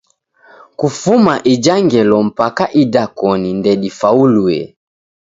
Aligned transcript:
Kufuma 0.79 1.33
ija 1.53 1.75
ngelo 1.83 2.17
mpaka 2.29 2.65
idakoni 2.81 3.49
ndedifauluye. 3.59 4.61